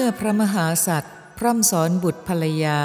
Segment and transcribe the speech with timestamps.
[0.00, 2.80] เมื่อพระมหาสัตว์พร่ำสอนบุตรภรรยา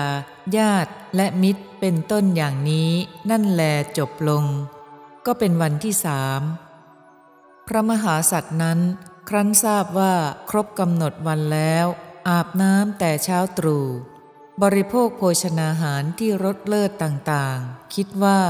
[0.58, 2.92] ญาติและมิตรเป็นต้นอย่างนี้
[3.32, 3.64] นั่นแล
[3.98, 4.44] จบลง
[5.26, 6.42] ก็เป็นวันที่สาม
[7.68, 8.80] พระมหาสัตว์นั้น
[9.30, 10.14] ครั้นทราบว่า
[10.50, 11.86] ครบกำหนดวันแล้ว
[12.30, 13.86] อาบน้ำแต่เช้าตรู่
[14.64, 18.42] บริโภคโภชนาหารที่รสเลิศต่างๆ คิดว่า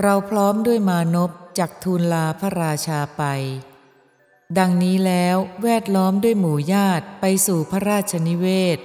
[0.00, 3.24] เราพร้อมด้วยมานพจักทูลลาพระราชาไป
[4.58, 8.78] ดังนี้แล้วแวดล้อมด้วยหมู่ญาติไปสู่พระราชนิเวศ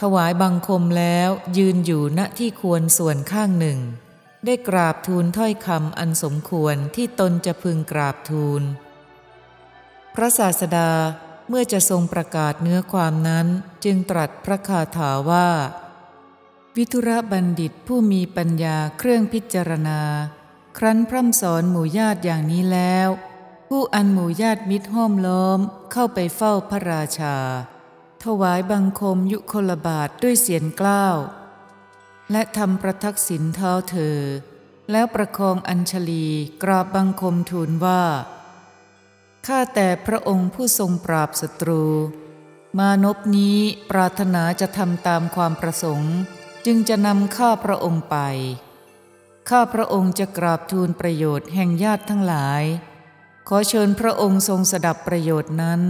[0.00, 3.78] ถวายบังคมแล้วยืนอยู่ณที่ควรส่วนข้างหนึ่ง
[4.44, 8.62] ได้กราบทูลถ้อยคำอันสมควรที่ตนจะพึงกราบทูล
[10.14, 10.90] พระศาสดา
[11.48, 13.46] เมื่อจะทรงประกาศเนื้อความนั้น
[13.84, 15.48] จึงตรัสพระคาถาว่า
[16.76, 20.00] วิทุระบัณฑิตผู้มีปัญญาเครื่องพิจารณา
[20.78, 23.08] ครั้นพร่ำสอนหมู่ญาติอย่างนี้แล้ว
[23.72, 25.60] ผู้อันหมู่ญาติมิตรห้อมล้อม
[25.92, 27.36] เข้าไปเฝ้าพระราชา
[28.24, 31.16] ถวายบังคมยุคลบาทด้วยเสียงกล้าว
[32.32, 34.18] และทำประทักษิณเท้าเธอ
[34.90, 36.26] แล้วประคองอัญชลี
[36.62, 38.02] กราบบังคมทูลว่า
[39.46, 41.84] ข้าแต่พระองค์ผู้ทรงปราบศัตรู
[42.78, 43.58] มานพนี้
[43.90, 46.14] ปรารถนาจะทำตามความประสงค์
[46.66, 48.16] จึงจะนำข้าพระองค์ไป
[49.50, 52.62] ข้าพระองค์จะกราบทูลประโยชน์แห่งญาติทั้งหลาย
[53.50, 55.80] ขอเชิญพระองค์ทรงสดับประโยชน์นั้น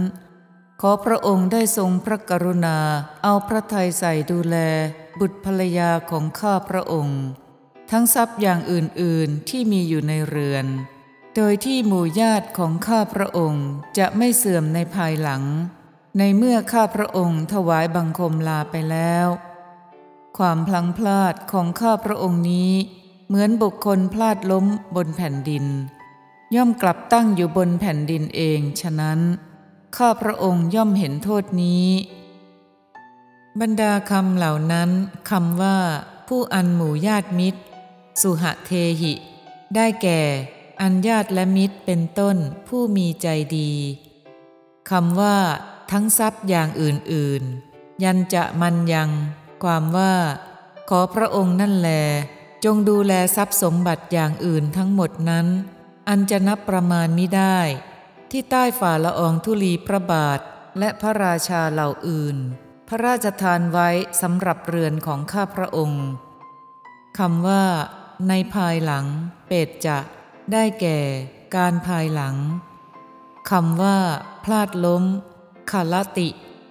[0.81, 2.77] ขอพระองค์ได้ทรงพระกรุณา
[3.23, 4.55] เอาพระทัยใส่ดูแล
[5.19, 7.21] บุตรภรรยาของข้าพระองค์
[7.91, 10.65] ทั้งทรัพย์อย่างอื่นๆที่มีอยู่ในเรือน
[11.35, 13.65] โดยที่หมู่ญาติของข้าพระองค์
[13.97, 15.43] จะไม่เสื่อมในภายหลัง
[16.17, 19.27] ในเมื่อข้าพระองค์ถวายบังคมลาไปแล้ว
[20.37, 22.71] ความพลังพลาดของข้าพระองค์นี้
[23.27, 25.65] เหมือนบุคคลพลาดล้มบนแผ่นดิน
[26.55, 29.19] ย่อมกลับตั้งอยู่บนแผ่นดินเอง ฉะนั้น
[29.97, 31.87] ข้าพระองค์ย่อมเห็นโทษนี้
[33.61, 34.89] บรรดาคำเหล่านั้น
[35.29, 35.77] คำว่า
[36.27, 37.61] ผู้อันหมู่ญาติมิตร
[38.21, 38.71] สุหเท
[39.01, 39.13] หิ
[39.75, 40.21] ได้แก่
[40.81, 42.37] อันญาติและมิตรเป็นต้น
[42.67, 43.27] ผู้มีใจ
[43.57, 43.71] ดี
[44.91, 45.37] คำว่า
[45.91, 49.09] ทั้งทรัพย์อย่างอื่นๆ ยันจะมันยัง
[49.63, 50.13] ความว่า
[50.89, 51.91] ขอพระองค์นั่นแล
[52.63, 55.47] จงดูแลทรัพย์สมบัติอย่างอื่นทั้งหมดนั้น
[56.09, 57.59] อันจะนับประมาณมิได้
[58.31, 60.39] ที่ใต้ฝ่าละอองธุลีพระบาท
[60.79, 62.37] และพระราชาเหล่าอื่น
[62.87, 63.89] พระราชทานไว้
[64.21, 66.05] สำหรับเรือนของข้าพระองค์
[67.19, 67.63] คำว่า
[68.27, 69.05] ในภายหลัง
[69.47, 69.97] เปตจะ
[70.53, 70.99] ได้แก่
[71.55, 72.35] การภายหลัง
[73.51, 73.97] คำว่า
[74.43, 75.03] พลาดล้ม
[75.71, 76.29] คาลติ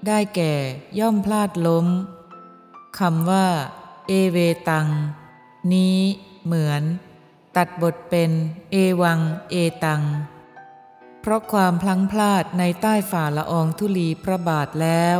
[0.09, 0.53] ได้แก่
[0.99, 1.87] ย่อมพลาดล้ม
[3.01, 3.47] คำว่า
[4.09, 4.39] เอเว
[4.69, 4.89] ตัง
[5.73, 5.99] นี้
[6.45, 6.83] เหมือน
[7.57, 8.31] ตัดบทเป็น
[8.73, 9.21] เอวัง
[9.51, 9.55] เอ
[9.85, 10.03] ตัง
[11.21, 15.19] เพราะความพลั้งพลาดในใต้ฝ่าละอองธุลีพระบาทแล้ว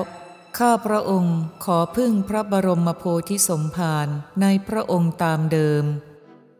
[0.59, 4.09] ข้าพระองค์ขอพึ่งพระบรมโพธิสมภาร
[4.41, 5.85] ในพระองค์ตามเดิม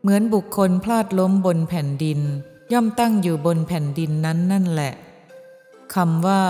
[0.01, 2.19] เหมือนบุคคลพลาดล้มบนแผ่นดิน
[2.73, 4.93] ย่อมตั้งอยู่บนแผ่นดินนั้นนั่นแหละ
[5.95, 6.43] คำว่า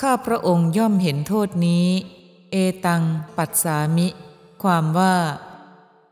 [0.00, 1.86] ข้าพระองค์ย่อมเห็นโทษนี้
[2.52, 2.56] เอ
[2.86, 3.02] ตัง
[3.36, 4.08] ปัสสามิ
[4.62, 5.14] ความว่า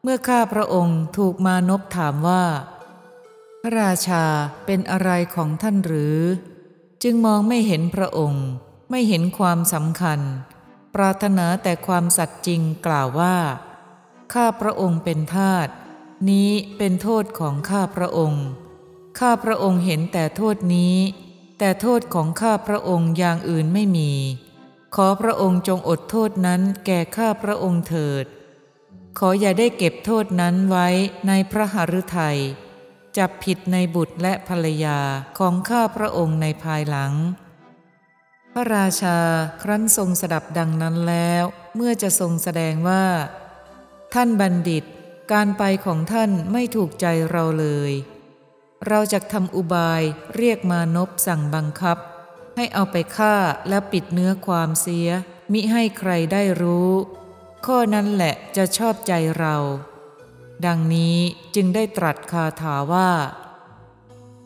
[0.07, 2.45] เมื่อข้าพระองค์ถูกมานพถามว่า
[3.63, 4.25] พระราชา
[4.67, 6.19] เป็นอะไรของท่านหรือ
[7.03, 8.47] จึงมองไม่เห็นพระองค์
[8.91, 10.21] ไม่เห็นความสำคัญ
[10.95, 13.37] ปรารถนาแต่ความสัตย์จริงกล่าวว่า
[14.35, 15.69] ข้าพระองค์เป็นทาส
[16.31, 18.45] นี้เป็นโทษของข้าพระองค์
[19.19, 20.97] ข้าพระองค์เห็นแต่โทษนี้
[21.59, 24.11] แต่โทษของข้าพระองค์อย่างอื่นไม่มี
[24.95, 28.25] ขอพระองค์จงอดโทษนั้นแก่ข้าพระองค์เถิด
[29.19, 30.89] ขออย่าได้เก็บโทษนั้นไว้
[31.29, 32.39] ในพระหฤทัย
[33.17, 34.99] จับผิดในบุตรและภรรยา
[35.39, 37.13] ของข้าพระองค์ในภายหลัง
[38.53, 39.19] พระราชา
[39.63, 41.45] ครั้นทรงสดับดังนั้นแล้ว
[41.77, 43.05] เมื่อจะทรงแสดงว่า
[44.15, 44.85] ท่านบัณฑิต
[45.33, 47.93] การไปของท่านไม่ถูกใจเราเลย
[48.89, 50.03] เราจะทำอุบาย
[50.37, 51.99] เรียกมานพสั่งบังคับ
[52.57, 53.37] ให้เอาไปฆ่า
[53.69, 55.09] แล้วปิดเนื้อความเสีย
[55.53, 56.91] มิให้ใครได้รู้
[57.65, 59.57] ข้อนั้นแหละจะชอบใจเรา
[60.67, 61.17] ดังนี้
[61.55, 63.11] จึงได้ตรัสคาถาว่า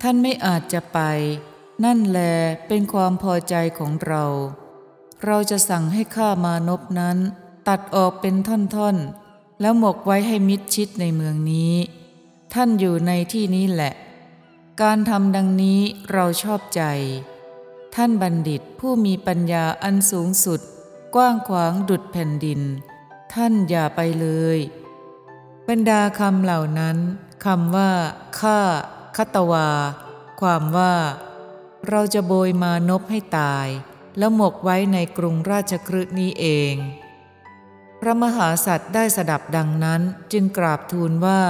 [0.02, 1.00] ท่านไม่อาจจะไป
[1.84, 2.20] นั่นแล
[2.68, 4.24] เป็นความพอใจของเรา
[5.24, 7.18] เราจะสั่งให้ข้ามานพนั้น
[7.68, 11.74] ตัดออกเป็นท่อนๆ แล้วหมกไว้ให้มิดชิดในเมืองนี้
[12.54, 13.92] ท่านอยู่ในที่นี้แหละ
[14.82, 15.80] การทำดังนี้
[16.12, 16.82] เราชอบใจ
[17.94, 20.60] ท่านบัณฑิตผู้มีปัญญาอันสูงสุด
[21.14, 22.60] กว้างขวางดุดแผ่นดิน
[23.34, 24.58] ท่านอย่าไปเลย
[25.68, 26.96] บรรดาคำเหล่านั้น
[27.44, 27.90] คำว่า
[28.40, 28.60] ข้า
[29.16, 29.68] คตวา
[30.40, 30.94] ความว่า
[31.88, 33.66] เราจะโบยมานพให้ตาย
[34.18, 36.74] แล้วหมกไว้ในกรุงราชคฤห์นี้เอง
[38.00, 40.00] พระมหาสัตว์ได้สดับดังนั้น
[40.32, 41.42] จึงกราบทูลว่า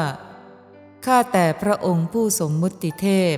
[1.07, 3.37] ข้าแต่พระองค์ผู้สมมุติเทพ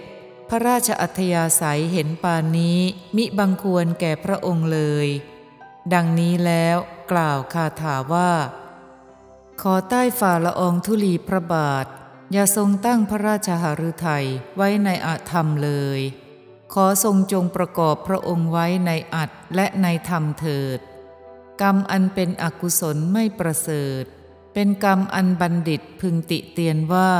[0.48, 2.78] พระราชอัธยาศัยเห็นปานนี้
[3.16, 5.08] มิบังควรแก่พระองค์เลย
[5.94, 6.76] ดังนี้แล้ว
[7.12, 8.32] กล่าวคาถาว่า
[9.62, 11.86] ขอใต้ฝ่าละอองธุลีพระบาท
[12.32, 14.26] อย่าทรงตั้งพระราชหฤทัย
[14.56, 16.00] ไว้ในอาธรรมเลย
[16.72, 20.78] ขอทรงจงประกอบพระองค์ไว้ในอัดและในธรรมเถิด
[21.62, 24.04] กรรมอันเป็นอกุศลไม่ประเสริฐ
[24.54, 27.12] เป็นกรรมอันบัณฑิตพึงติเตียนว่า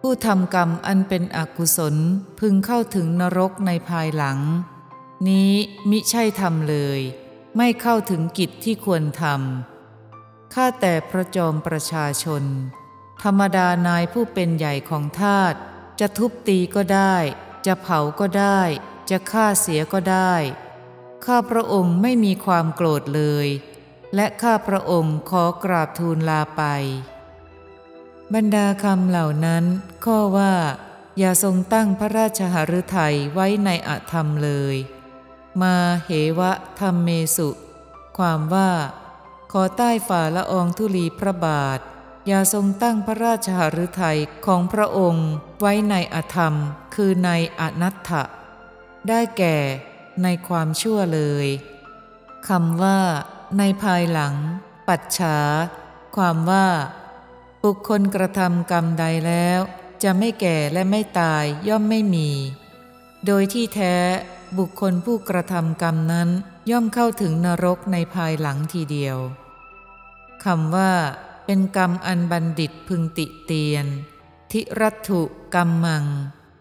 [0.00, 1.94] ผู้ทำกรรมอันเป็นอกุศล
[2.40, 4.38] พึงเข้าถึงนรกในภายหลัง
[5.28, 5.52] นี้
[5.90, 7.00] มิใช่ทำเลย
[7.56, 12.44] ไม่เข้าถึงกิจที่ควรทำข้าแต่พระจอมประชาชน
[13.22, 15.54] ธรรมดานายผู้เป็นใหญ่ของทาต
[16.00, 17.16] จะทุบตีก็ได้
[17.66, 18.60] จะเผาก็ได้
[19.10, 20.34] จะฆ่าเสียก็ได้
[21.24, 23.48] ข้าพระองค์ไม่มีความโกรธเลย
[24.14, 26.62] และข้าพระองค์ขอกราบทูลลาไป
[28.34, 29.64] บรรดาคำเหล่านั้น
[30.04, 30.54] ข้อว่า
[31.18, 34.76] อย่าทรงตั้งพระราชหฤทัยไว้ในอธรรมเลย
[35.60, 37.48] มาเหวะธรรมเมสุ
[38.18, 38.70] ความว่า
[39.52, 41.80] ขอใต้ฝ่าละอองธุลีพระบาท
[42.26, 45.28] อย่าทรงตั้งพระราชหฤทัยของพระองค์
[45.60, 46.54] ไว้ในอธรรม
[46.94, 48.22] คือในอนัตถะ
[49.08, 49.56] ได้แก่
[50.22, 51.46] ในความชั่วเลย
[52.48, 53.00] คำว่า
[53.58, 54.34] ในภายหลัง
[54.88, 55.38] ปัจฉา
[56.16, 56.68] ความว่า
[57.62, 59.60] บุคคลกระทำกรรมใดแล้ว
[60.02, 62.30] จะไม่แก่และไม่ตายย่อมไม่มี
[63.26, 63.96] โดยที่แท้
[64.58, 66.28] บุคคลผู้กระทำกรรมนั้น
[66.70, 69.16] ย่อมเข้าถึงนรกในภายหลังทีเดียว
[70.44, 70.92] คำว่า
[71.46, 73.86] เป็นกรรมอันบัณฑิตพึงติเตียน
[74.52, 75.22] ทิรัตุ
[75.54, 76.04] กรรมมัง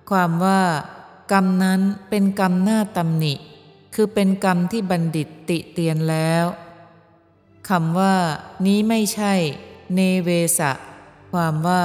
[0.09, 0.61] ความว่า
[1.31, 3.33] กรรมนั้นเป็นกรรมหน้าตำหนิ
[3.95, 6.45] คือเป็นกรรมที่บัณฑิตติเตียนแล้ว
[7.69, 8.15] คำว่า
[8.65, 9.33] นี้ไม่ใช่
[9.95, 10.29] เนเว
[10.59, 10.71] สะ
[11.31, 11.83] ความว่า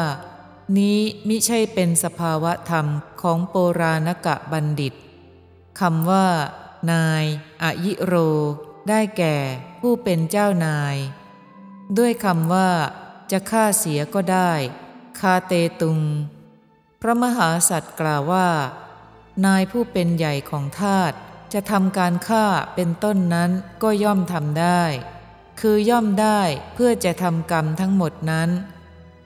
[0.79, 0.99] นี้
[1.29, 2.87] มิใช่เป็นสภาวะธรรม
[3.23, 4.94] ของโปราณกะบัณฑิต
[5.81, 6.28] คำว่า
[6.93, 7.25] นาย
[7.62, 8.14] อายิโร
[8.88, 9.37] ได้แก่
[9.81, 10.96] ผู้เป็นเจ้านาย
[11.99, 12.70] ด้วยคำว่า
[13.31, 14.52] จะฆ่าเสียก็ได้
[15.20, 16.00] คาเตตุง
[17.00, 18.49] พระมหาสัตว์กล่าวว่า
[19.46, 21.12] นายผู้เป็นใหญ่ของทาต
[21.52, 23.50] จะทำการฆ่าเป็นต้นนั้น
[23.82, 24.82] ก็ย่อมทำได้
[25.61, 26.40] คือย่อมได้
[26.75, 28.50] เพื่อจะทำกรรมทั้งหมดนั้น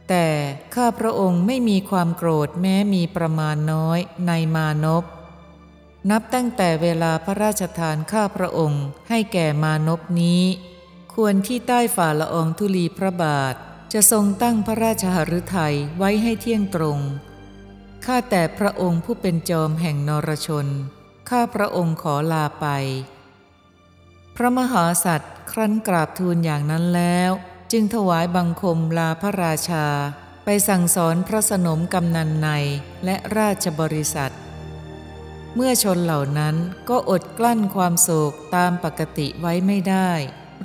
[0.09, 0.27] แต่
[0.75, 5.05] ข้าพระองค์ไม่มีความโกรธแม้มีประมาณน้อยในมานพ
[6.09, 10.43] นับตั้งแต่เวลาพระราชทานข้าพระองค์ให้แก่มานพนี้
[11.15, 13.55] ควรที่ใต้ฝ่าละอองธุลีพระบาท
[13.93, 16.99] จะทรงตั้งพระราชหฤทัยไว้ให้เที่ยงตรง
[18.05, 20.67] ข้าแต่พระองค์ผู้เป็นจอมแห่งนรชน
[21.31, 22.67] ข้าพระองค์ขอลาไป
[24.37, 27.31] พระมหาสัตว์ครั้นกราบทูลอย่างนั้นแล้ว
[27.73, 29.87] จึงถวายบังคมลาพระราชา
[30.45, 32.49] ไปสั่งสอนพระสนมกำนันใน
[33.05, 34.33] และราชบริษัท
[35.55, 36.57] เมื่อชนเหล่านั้น
[36.89, 40.11] ก็อดกลั้นความโศกตามปกติไว้ไม่ได้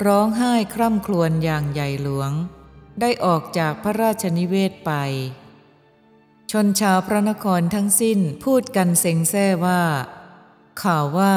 [0.05, 2.31] ร้องไห้คร่ำครวญอย่างใหญ่หลวง
[3.01, 4.91] ได้ออกจากพระราชนิเวศไป
[6.51, 9.81] ชนชาวพระนครทั้งสิ้นพูดกันเซ็งแซ่ว่า
[10.81, 11.35] ข่าวว่า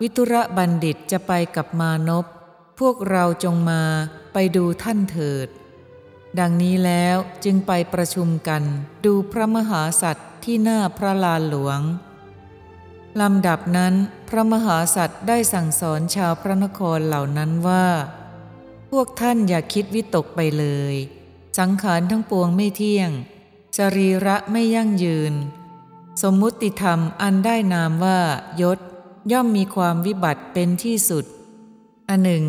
[0.00, 2.26] วิทุระบัณฑิตจะไปกับมานพ
[2.80, 3.82] พวกเราจงมา
[4.32, 5.48] ไปดูท่านเถิด
[6.38, 8.62] ดังนี้แล้วจึงไปประชุมกัน
[9.04, 11.80] ดูพระมหาสัตว์ที่หน้าพระลานหลวง
[13.20, 13.94] ลำดับนั้น
[14.28, 17.86] พระมหาสัตว์ได้สั่งสอนชาวพระนครเหล่านั้นว่า
[18.90, 20.94] พวกท่านอย่าคิดวิตกไปเลย
[21.58, 23.10] สังขารทั้งปวงไม่เที่ยง
[23.78, 25.34] สรีระไม่ยั่งยืน
[26.22, 28.20] สมมุติธรรมอันได้นามว่า
[28.62, 28.78] ยศ
[29.32, 31.24] ย่อมมีความวิบัติเป็นที่สุด
[32.08, 32.44] อันหนึ่ง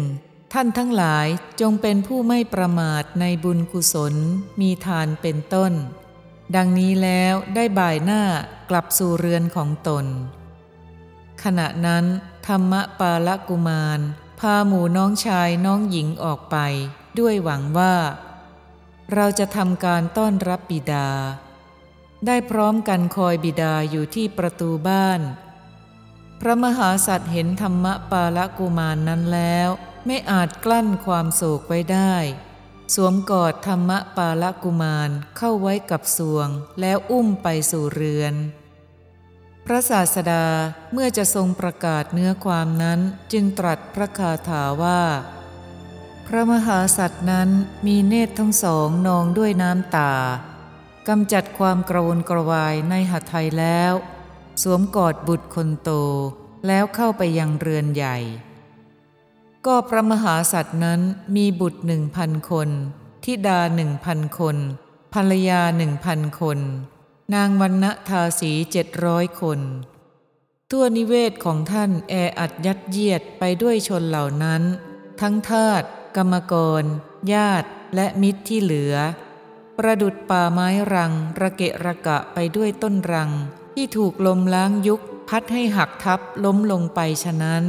[0.54, 1.28] ท่านทั้งหลาย
[1.62, 4.14] จงเป็นผู้ไม่ประมาทในบุญกุศล
[4.62, 5.74] มีทานเป็นต้น
[6.56, 8.22] ดังนี้แล้วได้บ่ายหน้า
[8.70, 10.06] กลับสู่เรือนของตน
[11.44, 12.06] ขณะนั้น
[12.48, 14.00] ธรรมปาลกุมาร
[14.40, 16.58] พาหมู่น้องชายน้องหญิงออกไป
[17.20, 17.96] ด้วยหวังว่า
[19.14, 21.10] เราจะทำการต้อนรับบิดา
[22.26, 25.22] ได้พร้อมกันคอยบิดาอยู่ที่ประตูบ้าน
[26.40, 29.70] พระมหาสัตว์เห็นธรรมปาลกุมารนนั้นแล้ว
[30.06, 32.16] ไม่อาจกลั้นความโศกไว้ได้
[32.96, 36.48] สวมกอดธรรมปาลกุมารเข้าไว้กับสวง
[36.82, 38.34] แล้วอุ้มไปสู่เรือน
[39.68, 40.46] พระศาสดา
[40.94, 43.00] เมื่อจะทรงประกาศเนื้อความนั้น
[43.34, 45.02] จึงตรัสพระคาถาว่า
[46.28, 47.50] พระมหาสัตว์นั้น
[47.86, 50.14] มีเนตรทั้งสองนองด้วยน้ำตา
[51.08, 53.94] กำจัดความกระวนกระวายในหัตถ์ไทยแล้ว
[54.62, 55.92] สวมกอดบุตรคนโต
[56.68, 58.18] แล้วเข้าไปยังเรือนใหญ่
[59.66, 61.02] ก็พระมหาสัตว์นั้น
[61.36, 62.70] มีบุตรหนึ่งพันคน
[63.24, 64.58] ทิดาหนึ่งพันคน
[65.14, 66.60] ภรรยาหนึ่งพันคน
[67.34, 69.60] นางวันณทาสีเจ็ดร้อยคน
[70.72, 74.62] ทั่วนิเวศของท่านแออัดยัดเยียดไปด้วยชนเหล่านั้น
[75.22, 75.84] ทั้งทาต
[76.16, 76.84] กรรมกร
[77.34, 78.96] ญาติและมิตรที่เหลือ
[79.78, 83.32] ประดุดป่าไม้รัง ระเกะระกะไปด้วยต้นรัง
[83.76, 87.64] ที่ถูกลมล้างยุคพัดให้หักทับล้มลงไปฉะนั้น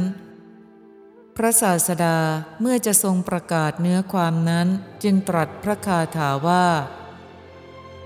[1.35, 2.17] พระศาสดา
[2.61, 4.67] เมื่อจะทรงประกาศเนื้อความนั้น
[5.03, 6.65] จึงตรัสพระคาถาว่า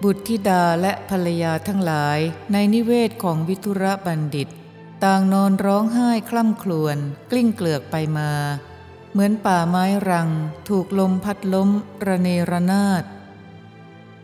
[0.03, 2.19] บุตรธิดาและภรรยาทั้งหลาย
[2.51, 4.49] ในนิเวศของวิทุระบัณฑิต
[5.03, 6.97] ต่างนอนร้องไห้คล่ำครวญ
[7.31, 8.31] กลิ้งเกลือกไปมา
[9.11, 10.29] เหมือนป่าไม้รัง
[10.69, 11.69] ถูกลมพัดล้ม
[12.05, 13.03] ระเนระนาด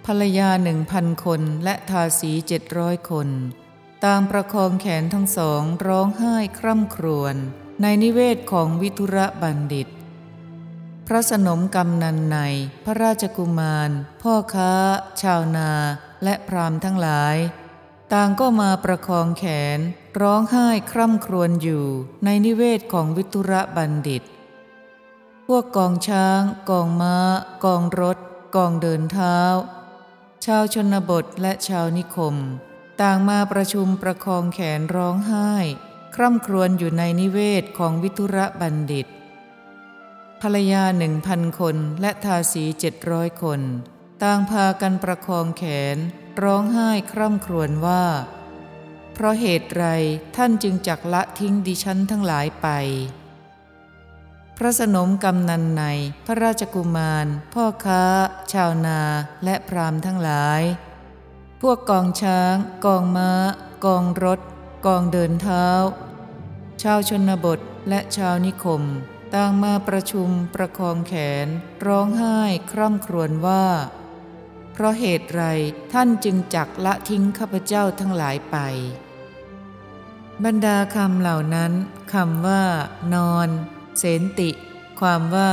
[0.06, 3.30] ภรรยาหนึ่งพันคนและทาสีเจ็ดร้อยคน
[4.06, 7.36] ต่างประคองแขนทั้งสองร้องไห้คร่ำครวญ
[7.82, 9.88] ในนิเวศของวิทุระบัณฑิต
[11.08, 12.38] พระสนมกำนันใน
[12.86, 13.90] พระราชกุมาร
[14.22, 14.74] พ่อค้า
[15.22, 15.72] ชาวนา
[16.24, 17.36] และพรามทั้งหลาย
[18.14, 19.44] ต่างก็มาประคองแข
[19.78, 19.80] น
[20.22, 21.86] ร้องไห้คร่ำครวญอยู่
[22.26, 24.24] ในนิเวศของวิทุระบัณฑิต
[25.48, 27.18] พวกกองช้าง กองม้า
[27.66, 28.18] กองรถ
[28.56, 29.38] กองเดินเท้า
[30.46, 32.36] ชาวชนบทและชาวนิคม
[33.02, 35.52] ต่างมาประชุมประคองแขนร้องไห้
[36.16, 39.08] คร่ำครวญอยู่ในนิเวศของวิทุระบัณฑิต
[40.48, 43.62] รรยาหนึ่งพันคนและทาสีเจ็ดร้อยคน
[44.24, 45.64] ต่างพากันประคองแข
[45.96, 45.98] น
[46.44, 48.04] ร้องไห้คร่ำครวญว่า
[49.14, 49.86] เพราะเหตุไร
[50.36, 52.68] ท่านจึงจักละทิ้งดิฉันทั้งหลายไป
[54.58, 55.84] พระสนมกำนันใน
[56.26, 58.04] พระราชกุมาร พ่อค้า
[58.54, 59.02] ชาวนา
[59.44, 60.62] และพรามทั้งหลาย
[61.62, 63.32] พวกกองช้าง กองม้า
[63.86, 64.40] กองรถ
[64.86, 65.66] กองเดินเท้า
[66.82, 67.60] ชาวชนบท
[67.90, 68.84] และชาวนิคม
[69.34, 71.14] ต่างมาประชุมประคองแข
[71.46, 71.48] น
[71.88, 72.40] ร้องไห้
[72.72, 73.66] คร่ำครวญว่า
[74.74, 75.44] เพราะเหตุไร
[75.94, 78.58] ท่านจึงจักละทิ้งข้าพเจ้าทั้งหลายไป
[80.44, 81.72] บรรดาคำเหล่านั้น
[82.14, 82.64] คำว่า
[83.14, 83.50] นอน
[83.98, 84.50] เสนติ
[85.00, 85.52] ความว่า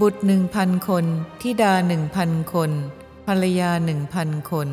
[0.00, 1.04] บุตรหนึ่งพันคน
[1.40, 2.72] ทิดาหนึ่งพันคน
[3.26, 4.68] ภรรยาหนึ่งพันคน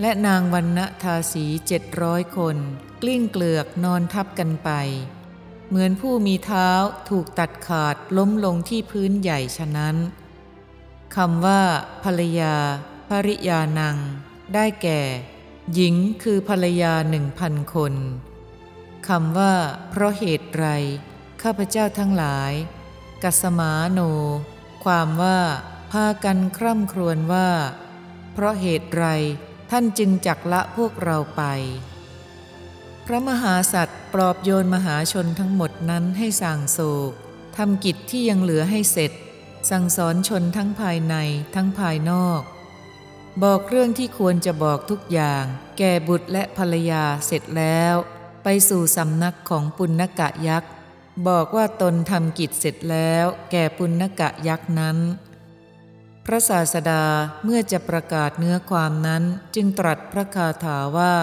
[0.00, 2.56] และนางวันณทาสีเจ็ดร้อยคน
[3.02, 4.70] กลิ้งเกลือกนอนทับกันไป
[5.68, 6.70] เหมือนผู้มีเท้า
[7.10, 9.96] ถูกตัดขาดล้มลงที่พื้นใหญ่ฉะนั้น
[11.16, 11.62] คำว่า
[12.04, 12.54] ภรรยา
[13.10, 13.96] ภริยานัง
[14.54, 15.00] ได้แก่
[15.74, 17.94] หญิงคือภรรยาหนึ่งพันคน
[19.08, 19.54] คำว่า
[19.90, 20.66] เพราะเหตุไร
[21.42, 22.52] ข้าพเจ้าทั้งหลาย
[23.22, 24.00] กัสมาโน
[24.84, 25.38] ความว่า
[25.92, 27.48] พากันคร่ำครวญว่า
[28.32, 29.06] เพราะเหตุไร
[29.70, 31.42] ท่านจึงจักละพวกเราไป
[33.10, 37.12] พระมหาสัตว์ปลอบโยนมหาชนทั้งหมดนั้นให้สั่งโศก
[37.56, 39.12] ทำกิจที่ยังเหลือให้เสร็จ
[39.70, 41.14] สั่งสอนชนทั้งภายใน
[41.54, 42.40] ทั้งภายนอก
[43.42, 45.44] บอกเรื่องที่ควรจะบอกทุกอย่าง
[45.78, 47.94] แก่บุตรและภรรยาเสร็จแล้ว
[48.44, 50.70] ไปสู่สำนักของปุณกะยักษ์
[51.28, 54.98] บอกว่าตนทำกิจเสร็จแล้ว แก่ปุณกะยักษ์นั้น
[56.26, 57.04] พระศาสดา
[57.44, 59.22] เมื่อจะประกาศเนื้อความนั้น
[59.54, 61.14] จึงตรัสพระคาถาว่า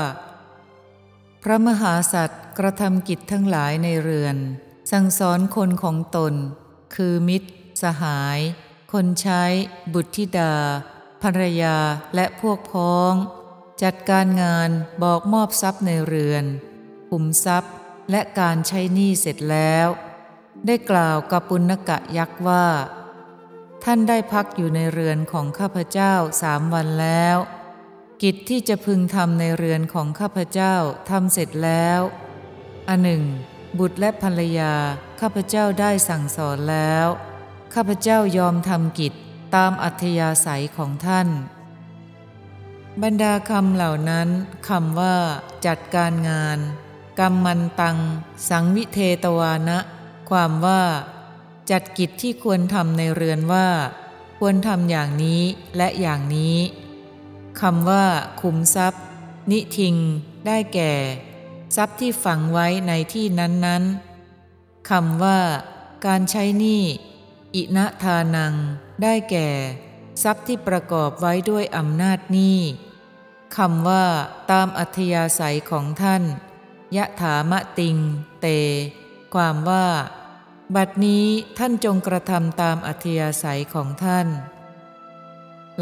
[1.48, 4.38] พระมหาสัตว์กระทำกิจทั้งหลายในเรือน
[4.92, 6.34] สั่งสอนคนของตน
[6.96, 7.50] คือมิตร
[7.84, 8.40] สหาย
[8.94, 9.44] คนใช้
[9.94, 10.54] บุตรธิดา
[11.24, 11.78] ภรรยา
[12.16, 13.14] และพวกพ้อง
[13.84, 14.70] จัดการงาน
[15.04, 16.46] บอกมอบทรัพย์ในเรือน
[17.10, 17.74] ขุมทรัพย์
[18.12, 19.88] และการใช้หนี้เสร็จแล้ว
[20.66, 22.68] ได้กล่าวกับปุณกะยักษ์ว่า
[23.84, 27.38] ท่านได้พักอยู่ในเรือนของข้าพเจ้าสามวันแล้ว
[28.24, 30.76] กิจที่จะพึงทำในเรือนของข้าพเจ้า
[31.10, 32.02] ทำเสร็จแล้ว
[32.90, 33.24] อันหนึ่ง
[33.80, 34.74] บุตรและภรรยา
[35.20, 37.08] ข้าพเจ้าได้สั่งสอนแล้ว
[37.74, 39.14] ข้าพเจ้ายอมทำกิจ
[39.56, 41.28] ตามอัธยาศัยของท่าน
[43.04, 44.28] บรรดาคำเหล่านั้น
[44.70, 45.16] คำว่า
[45.66, 46.60] จัดการงาน
[47.20, 47.98] กรรมมันตัง
[48.50, 49.80] สังวิเทตวานะ
[50.30, 50.84] ความว่า
[51.72, 53.68] จัดกิจที่ควรทำในเรือนว่า
[54.40, 55.42] ควรทำอย่างนี้
[55.78, 56.58] และอย่างนี้
[57.62, 58.06] คำว่า
[58.42, 59.04] ขุมทรัพย์
[59.52, 59.96] นิทิง
[60.48, 60.94] ได้แก่
[61.76, 65.40] ทรัพย์ที่ฝังไว้ในที่นั้นๆคำว่า
[66.06, 66.84] การใช้หนี้
[67.56, 68.54] อินะทานัง
[69.04, 69.50] ได้แก่
[70.24, 72.60] ทรัพย์ที่ประกอบไว้ด้วยอำนาจหนี้
[73.58, 74.06] คำว่า
[74.52, 76.24] ตามอัธยาศัยของท่าน
[76.96, 77.98] ยะถามะติง
[78.42, 78.48] เต
[79.34, 79.88] ความว่า
[80.76, 81.26] บัดนี้
[81.58, 84.28] ท่านจงกระทำตามอัธยาศัยของท่าน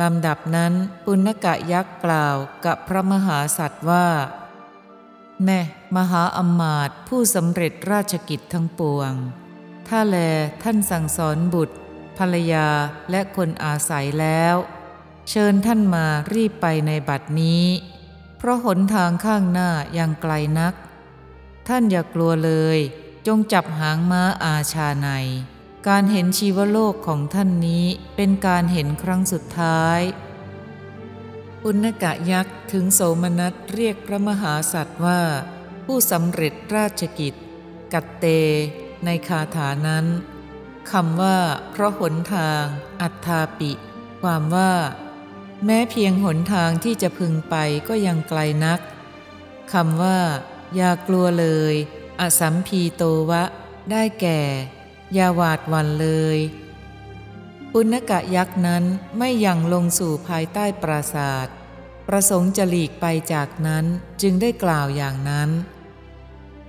[0.01, 0.73] ลำดับนั้น
[1.05, 2.35] ปุณกะยักษ์กล่าว
[2.65, 4.07] กับพระมหาสัตว์ว่า
[5.45, 5.61] แน่
[5.95, 9.11] มหาอมาตย์ผู้สำเร็จราชกิจทั้งปวง
[9.87, 10.17] ถ้าแล
[10.63, 11.75] ท่านสั่งสอนบุตร
[12.17, 12.67] ภรรยา
[13.11, 14.55] และคนอาศัยแล้ว
[15.29, 17.65] เชิญท่านมารีบไปในบัดนี้
[18.37, 20.73] เพราะหนทางข้างหน้ายังไกลนัก
[21.67, 22.79] ท่านอย่ากลัวเลย
[23.27, 25.09] จงจับหางม้าอาชาใน
[25.89, 27.85] การเห็นชีวโลกของท่านนี้
[28.15, 29.99] เป็นการเห็นครั้งสุดท้าย
[31.61, 35.21] ปุณกะยักษ์ถึงโสมนัสเรียกพระมหาสัตว์ว่า
[35.85, 37.33] ผู้สำเร็จราชกิจ
[37.93, 38.25] กัตเต
[39.05, 40.05] ในคาถานั้น
[40.91, 41.37] คำว่า
[41.71, 42.63] เพราะหนทาง
[43.01, 43.71] อัตถาปิ
[44.21, 44.73] ความว่า
[45.65, 47.55] แม้เพียงหนทางที่จะพึงไป
[47.87, 48.79] ก็ยังไกลนัก
[49.73, 50.19] คำว่า
[50.75, 51.75] อย่ากลัวเลย
[52.19, 53.43] อสัมพีโตวะ
[53.91, 54.41] ได้แก่
[55.13, 56.39] อย่าหวาดหวันเลย
[57.71, 58.83] ปุณกะยักษ์นั้น
[59.17, 61.55] ไม่ยังลงสู่ภายใต้ปราศาสตร์
[62.07, 63.85] ประสงค์จะหลีกไปจากนั้น
[64.21, 65.49] จึงได้กล่าวอย่างนั้น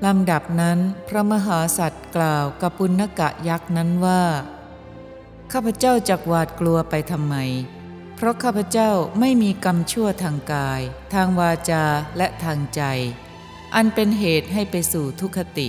[0.05, 4.23] ลำดับนั้นพระมหาสัตว์กล่าวกับปุณกะยักษ์นั้นว่า
[5.53, 7.37] ข้าพเจ้าจักหวาดกลัวไปทำไม
[8.17, 10.81] เพราะข้าพเจ้าไม่มีกรรมชั่วทางกาย
[11.15, 11.85] ทางวาจา
[12.17, 12.83] และทางใจ
[13.75, 15.69] อันเป็นเหตุให้ไปสู่ทุคติ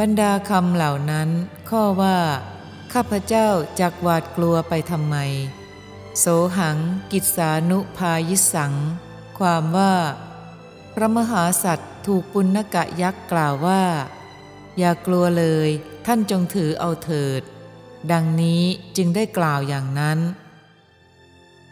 [0.00, 1.28] บรรดาคำเหล่านั้น
[1.70, 2.18] ข้อว่า
[2.92, 3.48] ข้าพเจ้า
[3.80, 5.16] จักหวาดกลัวไปทำไม
[6.18, 6.26] โส
[6.58, 6.78] หัง
[7.12, 8.72] กิจสานุพายิสัง
[9.38, 9.94] ความว่า
[10.94, 13.84] พระมหาสัตว์ถูกปุณกะยักษ์กล่าวว่า
[14.78, 15.68] อย่ากลัวเลย
[16.06, 17.42] ท่านจงถือเอาเถิด
[18.12, 18.62] ดังนี้
[18.96, 20.18] จึงได้กล่าวอย่างนั้น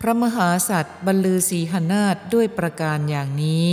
[0.01, 3.69] พระมหาสัตว์บรรลือสีหนาฏด้วยประการอย่างนี้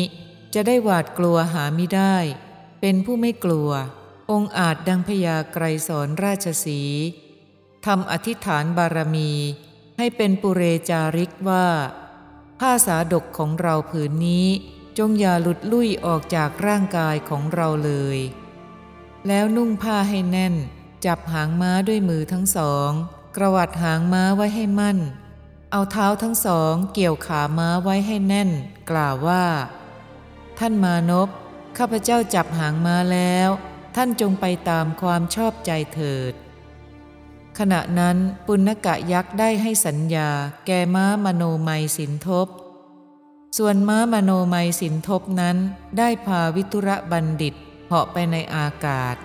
[0.54, 2.15] จะได้หวาดกลัวหาไม่ได้
[2.82, 3.69] เป็นผู้ไม่กลัว
[4.32, 6.82] องค์อาจดังพญาไกรสอนราชสี
[7.86, 9.32] ทำอธิษฐานบารมี
[9.98, 11.68] ให้เป็นปุเรจาริกว่า
[12.60, 14.48] ผ้าสาดกของเราผืนนี้
[14.98, 18.20] จงอย่าหลุดลุ่ยออกจากร่างกายของเราเลย
[19.28, 20.56] แล้วนุ่งผ้าให้แน่น
[21.06, 22.90] จับหางม้าด้วยมือทั้งสอง
[23.36, 24.98] กระวัดหางม้าไว้ให้มั่น
[25.72, 28.50] เอาเท้าทั้งสองเกี่ยวขาม้าไว้ให้แน่น
[28.90, 29.46] กล่าวว่า
[30.60, 31.30] ท่านมานพ
[31.78, 33.50] ข้าพเจ้าจับหางม้าแล้ว
[33.99, 36.33] ท่านจงไปตามความชอบใจเถิด
[37.60, 40.29] ขณะนั้นปุณกะยักษ์ได้ให้สัญญา
[40.67, 42.47] แก่ม้ามโนมัยสินทบ
[43.57, 45.57] ส่วนม้ามโนมัยสินทบนั้น
[45.97, 47.55] ได้พาวิทุระบัณฑิต
[47.88, 49.15] เหาะไปในอากาศ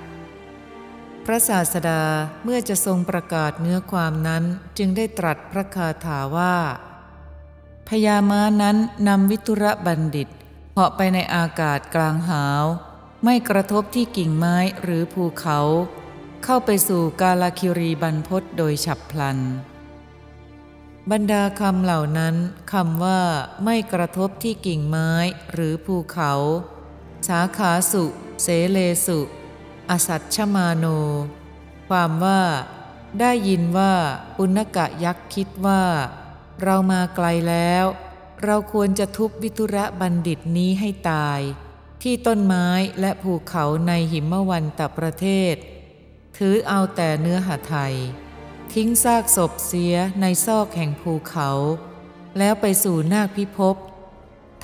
[1.25, 2.03] พระศาสดา
[2.45, 4.45] เมื่อจะทรงประกาศเนื้อความนั้น
[4.79, 6.57] จึงได้ตรัสพระคาถาว่า
[7.89, 8.77] พญาม้านั้น
[9.09, 10.29] นำวิทุระบัณฑิต
[10.75, 12.65] เหาะไปในอากาศกลางหาว
[13.25, 15.59] ไม่กระทบที่กิ่งไม้หรือภูเขา
[16.45, 19.39] เข้าไปสู่กาลคิรีบรรพศโดยฉับพลัน
[21.11, 22.35] บรรดาคำเหล่านั้น
[22.73, 23.21] คำว่า
[23.65, 25.11] ไม่กระทบที่กิ่งไม้
[25.53, 26.33] หรือภูเขา
[27.29, 28.05] สาขาสุ
[28.43, 29.21] เสเลสุ
[29.91, 30.87] อสัตชมาโน
[31.89, 32.43] ความว่า
[33.21, 33.95] ได้ยินว่า
[34.37, 35.83] ปุณกะยักษ์คิดว่า
[36.63, 37.85] เรามาไกลแล้ว
[38.45, 41.41] เราควรจะทุบวิทุระบัณฑิตนี้ให้ตาย
[42.03, 42.69] ที่ต้นไม้
[43.01, 45.55] และภูเขาในหิมวันตประเทศ
[46.37, 47.95] ถือเอาแต่เนื้อหาไทย
[48.73, 51.51] ทิ้งซากศพเสียในซอกแห่งภูเขา
[52.39, 53.77] แล้วไปสู่นาคพิภพ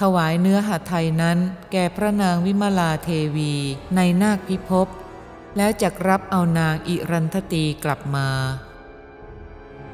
[0.01, 1.38] ถวายเนื้อหาไทยนั้น
[1.72, 3.55] แก่พระนางวิมลาเทวี
[3.96, 4.87] ในนาคพิภพ
[5.57, 8.29] แล้วจักรับเอานางอิรันทตีกลับมา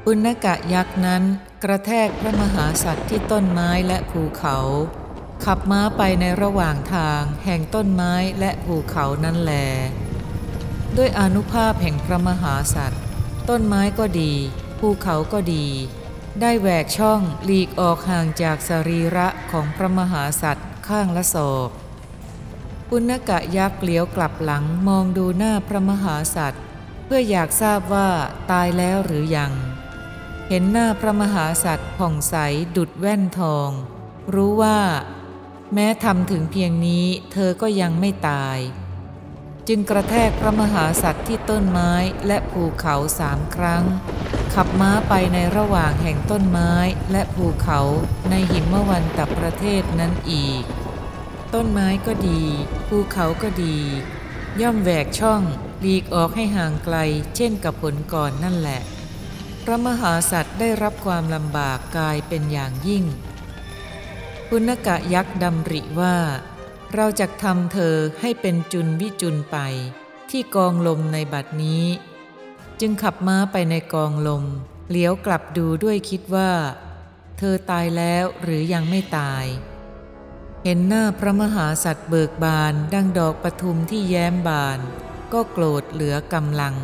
[0.03, 1.23] ปุณกะยักษ์นั้น
[1.63, 4.57] กระแทกพระมหาสัตว์ที่ต้นไม้และภูเขา
[5.43, 9.53] ขับม้าไปในระหว่างทางแห่งต้นไม้และภูเขานั้นแล
[10.97, 13.01] ด้วยอนุภาพแห่งพระมหาสัตว์
[13.49, 14.33] ต้นไม้ก็ดี
[14.79, 15.65] ภูเขาก็ดี
[16.41, 21.69] ได้แหวกช่องหลีกออกห่างจากสรีระของพระมหาสัตว์ข้างละศอก
[22.89, 26.63] ปุณกะยักษ์เหลียวกลับหลังมองดูหน้าพระมหาสัตว์
[27.05, 28.09] เพื่ออยากทราบว่า
[28.51, 29.51] ตายแล้วหรือยัง
[30.49, 32.35] เห็นหน้าพระมหาสัตว์ผ่องใส
[32.75, 33.69] ดุดแว่นทอง
[34.33, 34.79] รู้ว่า
[35.73, 38.59] แม้ทำถึงเพียงนี้เธอก็ยังไม่ตาย
[39.67, 41.91] จึงกระแทกพระมหาสัตว์ที่ต้นไม้
[42.27, 43.83] และภูเขาสามครั้ง
[44.53, 46.71] ขับม้าไปในระหว่างแห่งต้นไม้
[47.11, 47.79] และภูเขา
[48.29, 50.63] ในหิมวันตประเทศนั้นอีก
[51.53, 52.43] ต้นไม้ก็ดี
[52.87, 53.77] ภูเขาก็ดี
[54.61, 55.41] ย่อมแหวกช่อง
[55.81, 56.97] หลีกออกให้ห่างไกล
[57.35, 58.81] เช่นกับผลก่อนนั่นแหละ
[59.63, 63.03] พระมหาสัตว์ได้รับความลำบากกายเป็นอย่างยิ่ง
[64.49, 66.15] ปุณกะยักษ์ดำริว่า
[66.93, 69.57] เราจะทำเธอให้เป็นจุนวิจุนไป
[70.29, 71.85] ที่กองลมในบัดนี้
[72.79, 74.43] จึงขับม้าไปในกองลม
[74.91, 76.51] เลี้ยวกลับดูด้วยคิดว่า
[77.37, 79.45] เธอตายแล้วหรือยังไม่ตาย
[80.63, 84.79] เห็นหน้าพระมหาสัตว์เบิกบานดังดอกปทุมที่แย้มบาน
[85.33, 86.75] ก็โกรธเหลือกำลัง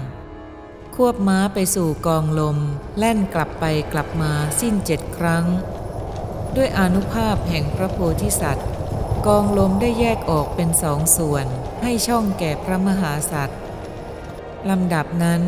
[0.96, 2.58] ควบม้าไปสู่กองลม
[2.98, 5.46] แล่นกลับไปกลับมาสิ้นเจ็ดครั้ง
[6.56, 8.68] ด้วยอนุภาพแห่งพระโพธิสัตว์
[9.28, 11.46] กองลมได้แยกออกเป็นสองส่วน
[11.82, 13.60] ให้ช่องแก่พระมหาสัตว์
[14.70, 15.42] ลำดับนั้น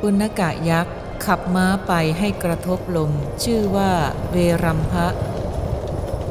[0.00, 3.12] ปุณกะยักษ์ขับม้าไปให้กระทบลม
[3.44, 3.92] ชื่อว่า
[4.30, 5.06] เวรัมพะ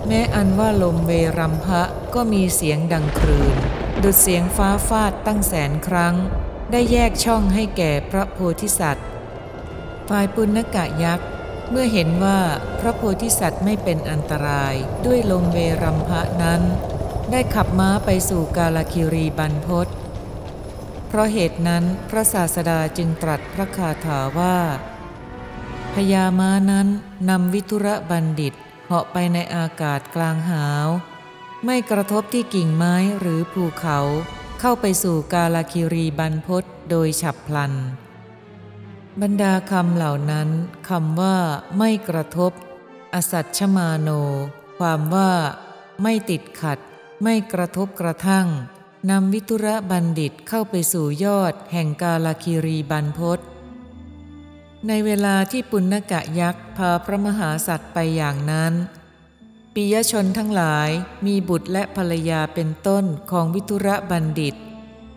[0.08, 1.82] แม้อันว่าลมเวรัมพะ
[2.16, 3.56] ก็มีเสียงดังครืน
[4.04, 6.16] ดุดเสียงฟ้าฟาดตั้งแสนครั้ง
[6.72, 9.08] ได้แยกช่องให้แก่พระโพธิสัตว์
[10.10, 11.28] ฝ่ายปุณกะยักษ์
[11.74, 12.40] เมื่อเห็นว่า
[12.80, 16.62] พระโพธิสัตว์ไม่เป็นอันตรายด้วยลมเวรัมพะนั้น
[17.32, 19.88] ได้ขับม้าไปสู่กาลคิรีบรรพต
[21.08, 24.58] เพราะเหตุนั้นพระศาสดาจึงตรัสพระคาถาว่า
[25.94, 26.88] พญาม้านั้น
[27.30, 28.54] นำวิทุระบัณฑิต
[28.88, 30.88] เหาะไปในอากาศกลางหาว
[31.66, 34.00] ไม่กระทบที่กิ่งไม้หรือภูเขา
[34.60, 37.74] เข้าไปสู่กาลคิรีบรรพตโดยฉับพลัน
[39.20, 40.50] บรรดาคำเหล่านั้น
[40.90, 41.38] คำว่า
[41.78, 42.52] ไม่กระทบ
[43.14, 44.10] อสัตชมาโน
[44.78, 45.32] ความว่า
[46.02, 46.80] ไม่ติดขัด
[47.24, 48.48] ไม่กระทบกระทั่ง
[49.10, 53.40] นำวิทุระบัณฑิตเข้าไปสู่ยอดแห่งกาลคีรีบรรพศ
[54.88, 58.74] ในเวลาที่ปุณกะยักษ์พาพระมหาสัตว์ไปอย่างนั้น
[59.74, 60.90] ปิยชนทั้งหลาย
[61.26, 64.56] มีบุตรและภรรยาเป็นต้นของวิทุระบัณฑิต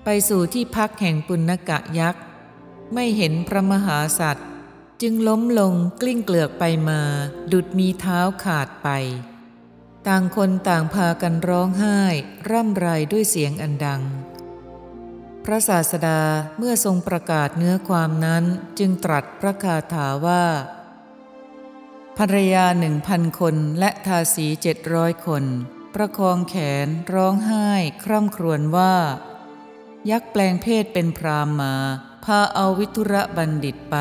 [0.05, 2.24] ไปสู่ที่พักแห่งปุณกะยักษ์
[2.95, 4.49] ไม่เห็นพระมหาสัตว์
[5.03, 7.01] จึงล้มลงกลิ้งเกลือกไปมา
[7.53, 8.89] ดุดมีเท้าขาดไป
[10.07, 12.01] ต่างคนต่างพากันร้องไห้
[12.51, 14.03] ร่ำไรด้วยเสียงอันดัง
[15.45, 16.21] พระศาสดา
[16.59, 18.45] เมื่อทรงประกาศเนื้อความนั้น
[18.79, 20.45] จึงตรัสพระคาถาว่า
[22.19, 25.45] ภรรยาหนึ่งพันคนและทาสีเจ็ดร้อยคน
[25.95, 26.55] ประคองแข
[26.87, 27.69] นร้องไห้
[28.05, 28.95] คร่ำครวญว่า
[30.11, 31.75] ยักษ์แปลงเพศเป็นพรามมา
[32.25, 33.97] พาเอาวิทุระบัณฑิตไป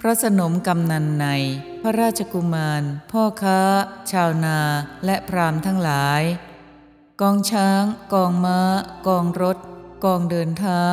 [0.00, 1.26] พระสนมกำนันใน
[1.82, 3.60] พระราชกุมาร พ่อค้า
[4.10, 4.58] ชาวนา
[5.04, 6.22] และพรามทั้งหลาย
[7.20, 7.82] กองช้าง
[8.14, 8.60] กองม้า
[9.06, 9.58] กองรถ
[10.04, 10.84] กองเดินเท้า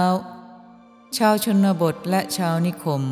[1.18, 3.04] ชาวชนบทและชาวนิคม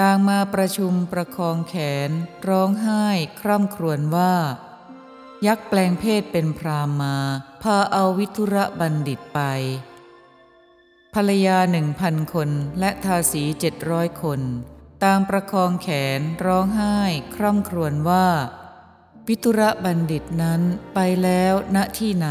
[0.00, 1.74] ต่างมาประชุมประคองแข
[2.08, 2.10] น
[2.48, 3.04] ร้องไห้
[3.40, 4.34] คร่ำครวญว่า
[5.46, 7.16] ยักษ์แปลงเพศเป็นพรามมา
[7.62, 9.40] พาเอาวิทุระบัณฑิตไป
[11.14, 14.40] ภรรยาหนึ่งพันคนและทาสีเจ็ดร้อยคน
[15.04, 16.98] ต่างประคองแขนร้องไห้
[17.34, 18.26] คร่ำครวญว่า
[19.28, 20.60] วิตุระบัณฑิตนั้น
[20.94, 22.28] ไปแล้วณที่ไหน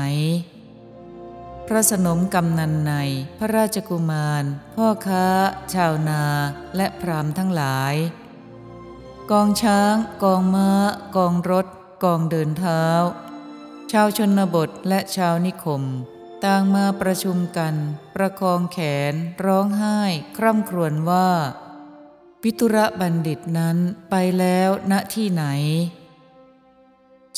[1.67, 2.93] พระสนมกำนันใน
[3.39, 4.43] พระราชกุมาร
[4.75, 5.25] พ่อค้า
[5.73, 6.23] ชาวนา
[6.75, 7.95] และพรามทั้งหลาย
[9.31, 10.69] กองช้าง กองม้า
[11.15, 11.67] กองรถ
[12.03, 12.83] กองเดินเท้า
[13.91, 15.83] ชาวชนบทและชาวนิคม
[16.45, 17.73] ต่างมาประชุมกัน
[18.15, 18.77] ประคองแข
[19.11, 19.13] น
[19.45, 19.99] ร้องไห้
[20.37, 21.29] คร่ำครวญว่า
[22.43, 23.77] วิตุระบัณฑิตนั้น
[24.09, 25.43] ไปแล้วณที่ไหน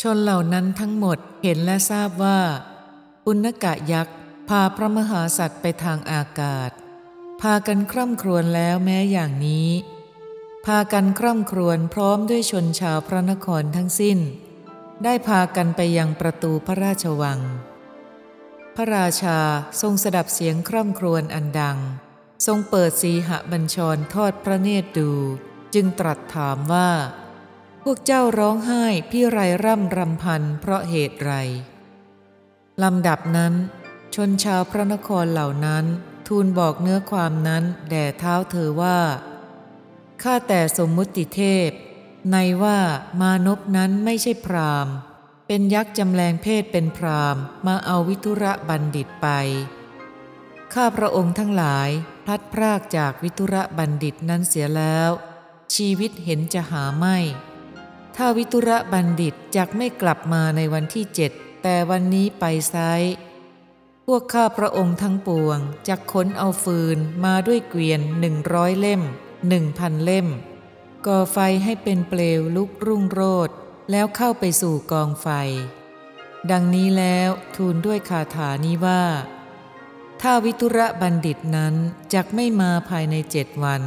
[0.01, 2.39] ชนเหล่านั้นทั้งหมดเห็นและทราบว่า
[3.27, 4.15] อุณกะยักษ์
[4.49, 6.71] พาพระมหาสัตว์ไปทางอากาศ
[7.41, 9.69] พากันคร่ำครวญแล้วแม้อย่างนี้
[10.65, 14.19] พากันคร่ำครวญพร้อมด้วยชนชาวพระนครทั้งสิ้น
[15.03, 17.39] ได้พากันไปยังประตูพระราชวัง
[18.75, 19.39] พระราชา
[19.81, 21.77] ทรงสดับเสียงคร่ำครวญอันดัง
[22.45, 25.11] ทรงเปิดสีหบัญชรทอดพระเนตรดู
[25.73, 26.89] จึงตรัสถามว่า
[27.83, 31.31] พวกเจ้าร้องไห้พี่ไรร่ำรำพันเพราะเหตุไร
[32.83, 33.53] ลำดับนั้น
[34.15, 35.85] ชนชาวพระนครเหล่านั้น
[36.27, 38.99] ทูลบอกเนื้อความนั้นแด่เท้าเธอว่า
[40.21, 41.69] ข้าแต่สมมุติเทพ
[42.31, 42.77] ในว่า
[43.21, 44.87] มานพนั้นไม่ใช่พราม
[45.53, 47.37] เป็นยักษ์จำแรงเพศเป็นพราม
[47.67, 49.27] มาเอาวิทุระบัณฑิตไป
[50.73, 51.89] ข้าพระองค์ทั้งหลาย
[52.25, 55.09] พลัดพรากจากวิทุระบัณฑิตนั้นเสียแล้ว
[55.75, 57.17] ชีวิตเห็นจะหาไม่
[58.15, 61.31] ถ้าวิทุระบัณฑิตจักไม่กลับมาในวันที่เจ็ด
[61.63, 62.75] แต่วันนี้ไปไซ
[64.05, 69.01] พวกข้าพระองค์ทั้งปวงจักขนเอาฟืนมาด้วยเกวียนหนึ่งร้อยเล่ม
[69.47, 70.27] หนึ่งพันเล่ม
[71.05, 73.51] ก่อไฟให้เป็นเปลวลุกรุ่งโรด
[73.91, 75.27] แล้วเข้าไปสู่กองไฟ
[76.51, 79.03] ดังนี้แล้วทูลด้วยคาถานี้ว่า
[80.21, 81.73] ถ้าวิทุระบัณฑิตนั้น
[82.13, 83.83] จักไม่มาภายในเจ็ดวัน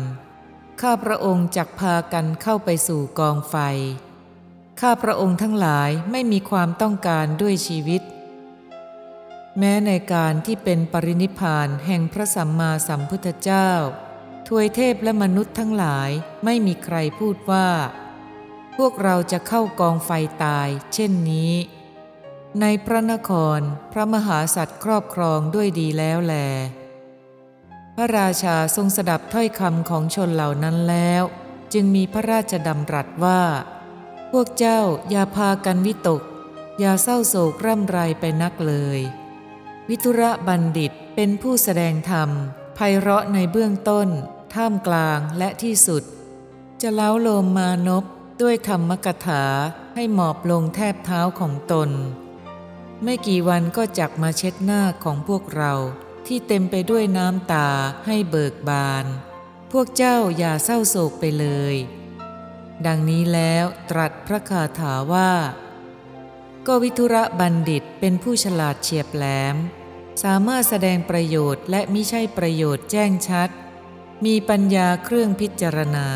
[0.81, 3.57] ข้าพระองค์จักพากันเข้าไปสู่กองไฟ
[4.81, 8.03] ข้าพระองค์ทั้งหลายไม่มีความต้องการด้วยชีวิต
[9.59, 13.71] แม้ในการที่เป็นปรินิพานแห่งพระสัมมาสัมพุทธเจ้า
[14.49, 16.11] ทวยเทพและมนุษย์ทั้งหลาย
[16.45, 17.69] ไม่มีใครพูดว่า
[18.77, 20.11] พวกเราจะเข้ากองไฟ
[20.45, 21.53] ตาย เช่นนี้
[22.61, 23.61] ในพระนคร
[23.93, 26.35] พระมหาสัตว์ครอบครองด้วยดีแล้วแล
[27.97, 31.23] พระราชาทรงสดับถ้อยคำของชนเหล่านั้นแล้ว
[31.73, 33.43] จึงมีพระราชดำรัสว่า
[34.31, 36.23] พวกเจ้าอย่าพากันวิตก
[36.79, 39.01] อย่าเศร้าโศกร่ำไรไปนักเลย
[39.89, 42.29] วิทุระบัณฑิตเป็นผู้แสดงธรรม
[42.75, 44.09] ไพเราะในเบื้องต้น
[44.55, 46.03] ท่ามกลางและที่สุด
[46.83, 48.05] จะเล้าโลมมานพ
[48.43, 49.45] ด้วยธรรมกถา
[49.95, 51.91] ให้หมอบลงแทบเท้าของตน
[53.03, 55.73] ไม่กี่วันก็จักมาเช็ดหน้าของพวกเรา
[56.27, 57.69] ที่เต็มไปด้วยน้ำตา
[58.07, 59.05] ให้เบิกบาน
[59.73, 61.75] พวกเจ้าอย่าเศร้าโศกไปเลย
[62.87, 65.33] ดังนี้แล้วตรัสพระคาถาว่า
[66.67, 69.57] ก็วิทุระบัณฑิตเป็นผู้ฉลาดเฉียบแหลม
[70.23, 73.49] สามารถแสดงประโยชน์และมิใช่ประโยชน์แจ้งชัด
[74.25, 76.09] มีปัญญาเครื่องพิจารณา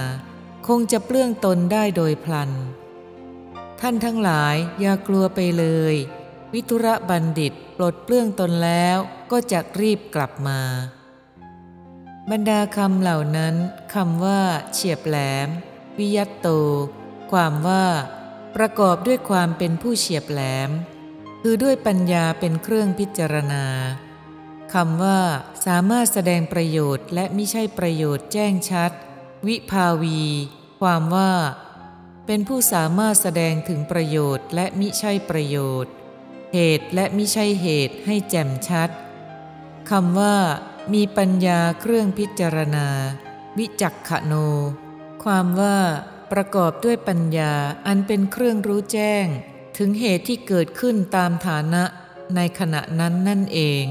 [0.68, 2.50] คงจะเปลื้องตนได้โดยพลัน
[3.80, 5.94] ท่านทั้งหลายอย่ากลัวไปเลย
[6.52, 8.96] วิทุระบัณฑิตปลดเปลื้องตนแล้ว
[9.30, 10.60] ก็จะรีบกลับมา
[12.30, 13.54] บรรดาคำเหล่านั้น
[13.94, 14.40] คำว่า
[14.72, 15.48] เฉียบแหลม
[15.98, 16.48] วิยัตโต
[17.32, 17.86] ความว่า
[18.56, 20.70] ประกอบด้วยความเป็นผู้เฉียบแหลม
[21.42, 23.64] คือด้วยปัญญาเป็นเครื่องพิจารณา
[24.74, 25.20] คำว่า
[25.66, 28.92] สามารถแสดงประโยชน์และมิใช่ประโยชน์แจ้งชัด
[29.46, 30.22] วิภาวี
[30.80, 31.32] ความว่า
[32.26, 35.92] เป็นผู้สามารถแสดงถึงประโยชน์และมิใช่ประโยชน์
[36.54, 38.90] เหตุและมิใช่เหตุให้แจ่มชัด
[39.90, 40.36] คำว่า
[40.94, 42.88] มีปัญญาเครื่องพิจารณา
[43.58, 44.34] วิจักขโน
[45.24, 45.78] ความว่า
[46.32, 47.52] ประกอบด้วยปัญญา
[47.86, 49.26] อันเป็นเครื่องรู้แจ้ง
[49.78, 51.84] ถึงเหตุที่เกิดขึ้นตามฐานะ
[52.36, 53.84] ในขณะนั้นนั่นเอง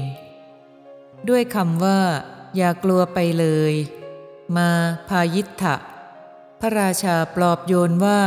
[1.28, 2.00] ด้วยคำว่า
[2.56, 3.74] อย่ากลัวไปเลย
[4.56, 4.70] มา
[5.08, 5.74] พายิทธะ
[6.60, 8.22] พระราชาปลอบโยนว่า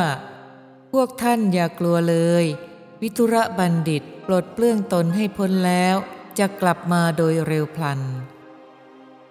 [0.91, 2.45] พวกท่านอย่ากลัวเลย
[3.01, 5.95] วิทุระบัณฑิตปลดเปลื้องตนให้พ้นแล้ว
[6.39, 7.99] จะกลับมาโดยเร็วพลัน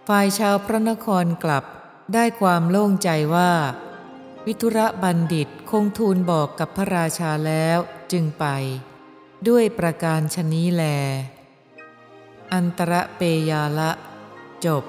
[0.08, 1.64] ฝ่ายชาวพระนครกลับ
[2.14, 3.52] ได้ความโล่งใจว่า
[4.46, 7.78] วิทุระบัณฑิตคงทูลบอกกับพระราชาแล้ว
[8.12, 8.46] จึงไป
[9.48, 10.84] ด้วยประการชนี้แล
[12.52, 13.90] อันตรเปยาละ
[14.66, 14.84] จบ